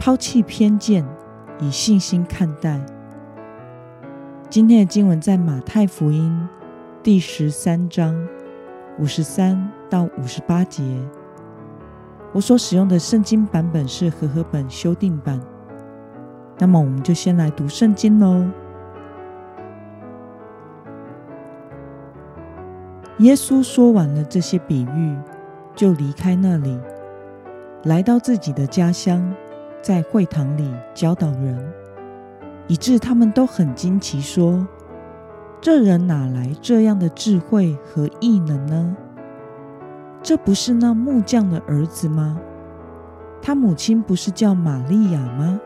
[0.00, 1.04] 抛弃偏见，
[1.58, 2.80] 以信心看待。
[4.48, 6.48] 今天的经文在马太福音
[7.02, 8.16] 第十三章
[8.98, 10.82] 五十三到五十八节。
[12.32, 15.38] 我所使用的圣经版本是和合本修订版。
[16.56, 18.46] 那么，我们就先来读圣经喽。
[23.18, 25.14] 耶稣说完了这些比喻，
[25.76, 26.80] 就离开那里，
[27.84, 29.30] 来到自己的家乡。
[29.82, 31.72] 在会堂里教导人，
[32.66, 34.66] 以致他们都很惊奇，说
[35.58, 38.94] ：“这人哪来这样的智慧和异能呢？
[40.22, 42.38] 这不是那木匠的儿子吗？
[43.40, 45.58] 他母亲不是叫玛利亚吗？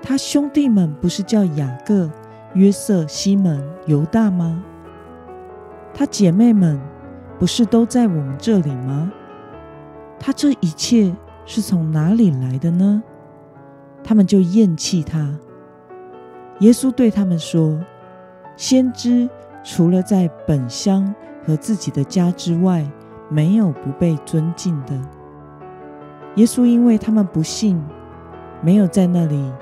[0.00, 2.10] 他兄弟们不是叫雅各、
[2.54, 4.64] 约瑟、西门、犹大吗？
[5.92, 6.80] 他姐妹们
[7.38, 9.12] 不是都在我们这里吗？
[10.18, 13.02] 他这一切。”是从哪里来的呢？
[14.04, 15.38] 他们就厌弃他。
[16.60, 17.80] 耶稣对他们说
[18.56, 19.28] ：“先知
[19.64, 22.84] 除了在本乡和自己的家之外，
[23.28, 25.00] 没有不被尊敬的。”
[26.36, 27.82] 耶稣因为他们不信，
[28.60, 29.52] 没有在那里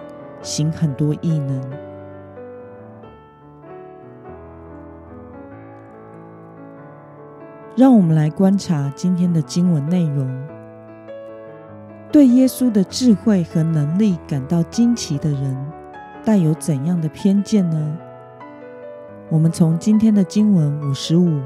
[0.41, 1.71] 行很多异能。
[7.77, 10.60] 让我们来观察今天的经文内容。
[12.13, 15.57] 对耶稣的智慧和能力感到惊奇的人，
[16.25, 17.97] 带有怎样的偏见呢？
[19.29, 21.41] 我们从今天的经文五十五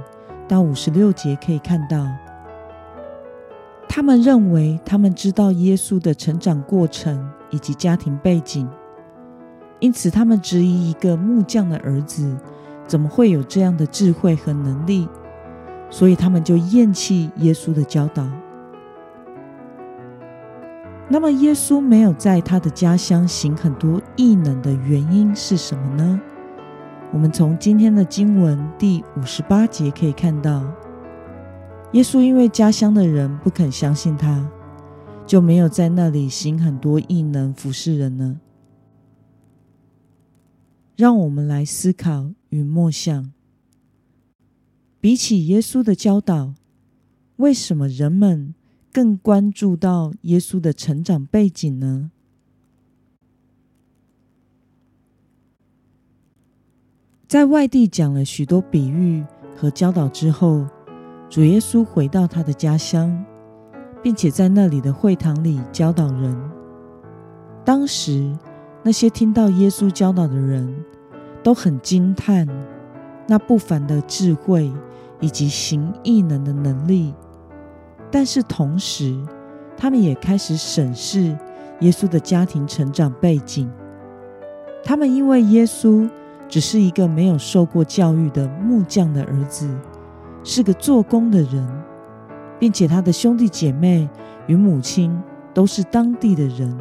[0.49, 2.07] 到五十六节可以看到，
[3.87, 8.67] 他们认为他们知道耶稣的成长过程以及家庭背景，
[9.81, 12.35] 因此他们质疑一个木匠的儿子
[12.87, 15.07] 怎么会有这样的智慧和能力，
[15.91, 18.27] 所以他们就厌弃耶稣的教导。
[21.07, 26.21] 那么，耶稣没有在他的家乡行很多异能的原因是什么呢？
[27.13, 30.65] 我们从今天的经文第五十八节可以看到，
[31.93, 34.51] 耶稣因为家乡的人不肯相信他，
[35.27, 38.41] 就没有在那里行很多异能服侍人呢。
[40.97, 43.31] 让我们来思考与默想：
[45.01, 46.55] 比起耶稣的教导，
[47.37, 48.55] 为什么人们？
[48.95, 52.13] 更关注到耶稣的成长背景呢？
[57.27, 59.25] 在外地讲了许多比喻
[59.57, 60.65] 和教导之后，
[61.29, 63.25] 主耶稣回到他的家乡，
[64.01, 66.51] 并且在那里的会堂里教导人。
[67.65, 68.33] 当时
[68.85, 70.73] 那些听到耶稣教导的人
[71.43, 72.47] 都很惊叹
[73.27, 74.73] 那不凡的智慧
[75.19, 77.13] 以及行异能的能力。
[78.15, 79.13] 但是同时，
[79.77, 81.37] 他们也开始审视
[81.81, 83.69] 耶稣的家庭成长背景。
[84.85, 86.09] 他们因为耶稣
[86.49, 89.69] 只是一个没有受过教育的木匠的儿子，
[90.45, 91.67] 是个做工的人，
[92.57, 94.09] 并且他的兄弟姐妹
[94.47, 95.21] 与母亲
[95.53, 96.73] 都是当地的人，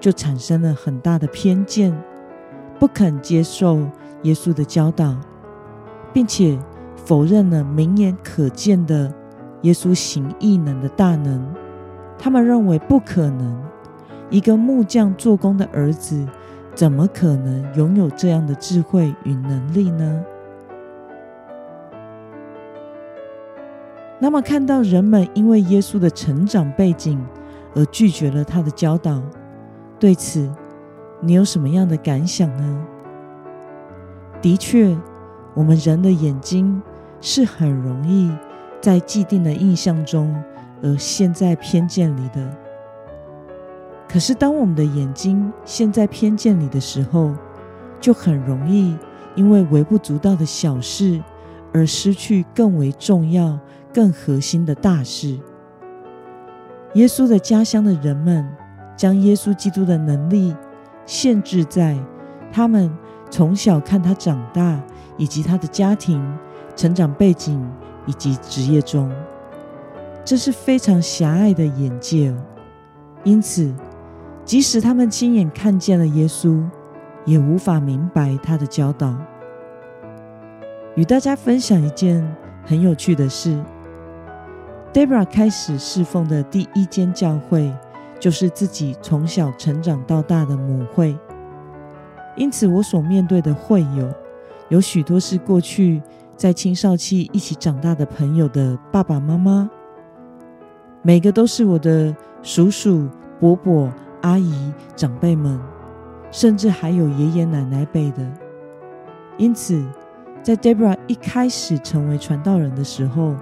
[0.00, 1.94] 就产生了很大的偏见，
[2.78, 3.86] 不肯接受
[4.22, 5.14] 耶稣的教导，
[6.14, 6.58] 并且
[7.04, 9.12] 否认了明眼可见的。
[9.66, 11.44] 耶稣行异能的大能，
[12.16, 13.60] 他们认为不可能。
[14.30, 16.24] 一个木匠做工的儿子，
[16.72, 20.24] 怎么可能拥有这样的智慧与能力呢？
[24.20, 27.20] 那么，看到人们因为耶稣的成长背景
[27.74, 29.20] 而拒绝了他的教导，
[29.98, 30.48] 对此
[31.20, 32.86] 你有什么样的感想呢？
[34.40, 34.96] 的确，
[35.54, 36.80] 我们人的眼睛
[37.20, 38.30] 是很容易。
[38.80, 40.34] 在既定的印象中，
[40.82, 42.56] 而陷在偏见里的。
[44.08, 47.34] 可是，当我们的眼睛陷在偏见里的时候，
[48.00, 48.96] 就很容易
[49.34, 51.20] 因为微不足道的小事，
[51.72, 53.58] 而失去更为重要、
[53.92, 55.38] 更核心的大事。
[56.94, 58.48] 耶稣的家乡的人们，
[58.96, 60.54] 将耶稣基督的能力
[61.04, 61.98] 限制在
[62.52, 62.90] 他们
[63.28, 64.80] 从小看他长大，
[65.18, 66.22] 以及他的家庭
[66.76, 67.60] 成长背景。
[68.06, 69.12] 以及职业中，
[70.24, 72.34] 这是非常狭隘的眼界。
[73.24, 73.74] 因此，
[74.44, 76.62] 即使他们亲眼看见了耶稣，
[77.24, 79.14] 也无法明白他的教导。
[80.94, 82.26] 与大家分享一件
[82.64, 83.60] 很有趣的事
[84.92, 87.70] ：Debra 开始侍奉的第一间教会，
[88.18, 91.16] 就是自己从小成长到大的母会。
[92.36, 94.08] 因此，我所面对的会友，
[94.68, 96.00] 有许多是过去
[96.36, 99.70] 在青少期一起长大的朋友的爸爸妈妈。
[101.00, 103.08] 每个都是我的叔叔、
[103.40, 103.90] 伯伯、
[104.20, 105.58] 阿姨、长辈们，
[106.30, 108.30] 甚至还有爷爷奶奶辈的。
[109.38, 109.82] 因此，
[110.42, 113.34] 在 Debra 一开始成为传道人的时候，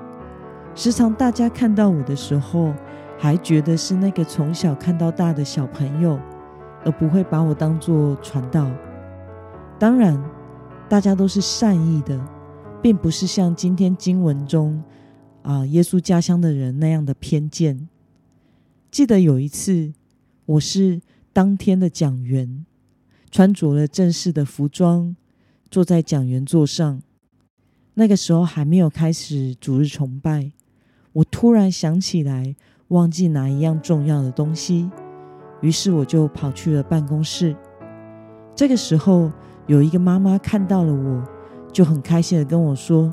[0.76, 2.72] 时常大家看到我的时候，
[3.18, 6.16] 还觉得是那个从小看到大的小朋友，
[6.84, 8.70] 而不会把我当作传道。
[9.80, 10.22] 当然，
[10.88, 12.20] 大家都是善意的，
[12.84, 14.84] 并不是像今天经文中。
[15.40, 15.64] 啊！
[15.66, 17.88] 耶稣家乡的人那样的偏见。
[18.90, 19.92] 记得有一次，
[20.44, 21.00] 我是
[21.32, 22.64] 当天的讲员，
[23.30, 25.16] 穿着了正式的服装，
[25.70, 27.00] 坐在讲员座上。
[27.94, 30.52] 那个时候还没有开始主日崇拜，
[31.12, 32.54] 我突然想起来
[32.88, 34.90] 忘记拿一样重要的东西，
[35.60, 37.56] 于是我就跑去了办公室。
[38.54, 39.30] 这个时候，
[39.66, 41.28] 有一个妈妈看到了我，
[41.74, 43.12] 就很开心的跟我说：“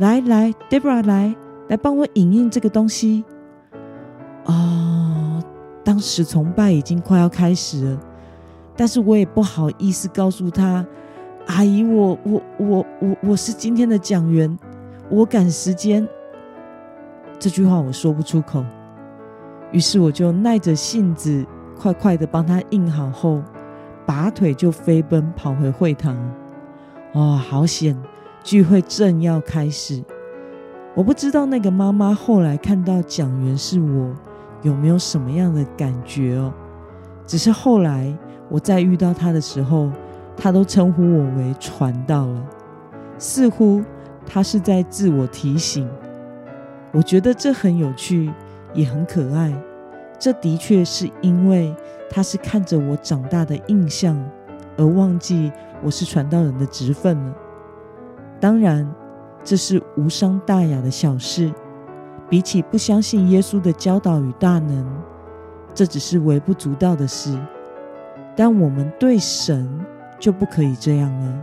[0.00, 1.36] 来来，Debra 来。”
[1.68, 3.22] 来帮我影印这个东西
[4.46, 5.38] 啊！
[5.84, 8.00] 当时崇拜已经快要开始了，
[8.74, 10.82] 但是我也不好意思告诉他
[11.48, 14.58] ：“阿姨，我我我我我是今天的讲员，
[15.10, 16.08] 我赶时间。”
[17.38, 18.64] 这句话我说不出口，
[19.70, 21.44] 于是我就耐着性子，
[21.78, 23.42] 快快的帮他印好后，
[24.06, 26.16] 拔腿就飞奔跑回会堂。
[27.14, 27.96] 哇，好险！
[28.44, 30.04] 聚会正要开始。
[30.94, 34.14] 我不知道那个妈妈后来看到讲员是我，
[34.62, 36.52] 有没有什么样的感觉哦？
[37.26, 38.14] 只是后来
[38.50, 39.90] 我再遇到他的时候，
[40.36, 42.46] 他都称呼我为传道了，
[43.16, 43.82] 似乎
[44.26, 45.88] 他是在自我提醒。
[46.92, 48.30] 我觉得这很有趣，
[48.74, 49.50] 也很可爱。
[50.18, 51.74] 这的确是因为
[52.10, 54.22] 他是看着我长大的印象，
[54.76, 55.50] 而忘记
[55.82, 57.34] 我是传道人的职分了。
[58.40, 58.88] 当然。
[59.44, 61.50] 这是无伤大雅的小事，
[62.28, 64.84] 比起不相信耶稣的教导与大能，
[65.72, 67.38] 这只是微不足道的事。
[68.36, 69.66] 但我们对神
[70.18, 71.42] 就不可以这样了。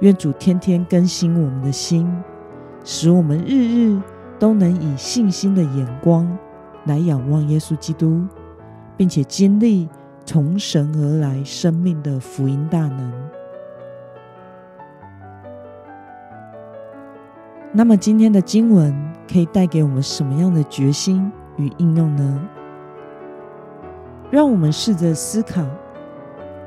[0.00, 2.12] 愿主天天更新我们的心，
[2.84, 3.98] 使我们日日
[4.38, 6.36] 都能以信心的眼光
[6.84, 8.26] 来仰望耶稣基督，
[8.98, 9.88] 并且经历
[10.28, 13.12] 从神而来生命的福音大能。
[17.72, 18.94] 那么今天的经文
[19.26, 22.46] 可以带给我们什么样的决心与应用呢？
[24.30, 25.64] 让我们试着思考，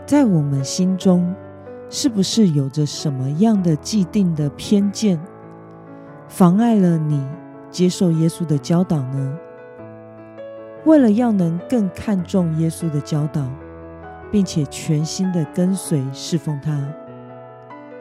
[0.08, 1.32] 在我们心中
[1.88, 5.20] 是不是有着什么样的既定的偏见，
[6.28, 7.24] 妨碍了你
[7.70, 9.38] 接受耶稣的教导呢？
[10.86, 13.48] 为了要能更看重耶稣的教导，
[14.32, 16.82] 并且全心的跟随侍奉他，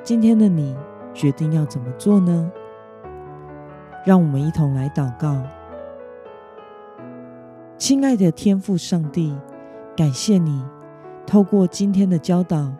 [0.02, 0.74] 今天的你
[1.12, 2.50] 决定要怎么做呢？
[4.04, 5.42] 让我们一同来祷告，
[7.76, 9.36] 亲爱的天父上帝，
[9.94, 10.64] 感谢你
[11.26, 12.72] 透过今天的教导，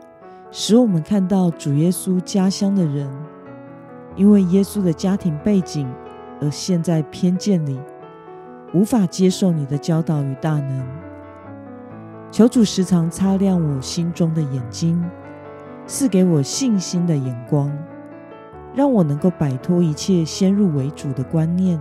[0.50, 3.06] 使我们看到主耶稣家乡的人，
[4.16, 5.86] 因为耶稣的家庭背景
[6.40, 7.78] 而陷在偏见里，
[8.72, 10.86] 无法接受你的教导与大能。
[12.30, 15.02] 求主时常擦亮我心中的眼睛，
[15.86, 17.70] 赐给我信心的眼光。
[18.72, 21.80] 让我能够摆脱一切先入为主的观念，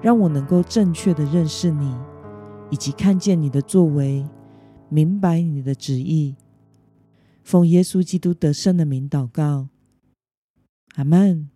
[0.00, 1.94] 让我能够正确的认识你，
[2.70, 4.26] 以及看见你的作为，
[4.88, 6.34] 明白你的旨意。
[7.44, 9.68] 奉耶稣基督得胜的名祷告，
[10.94, 11.50] 阿门。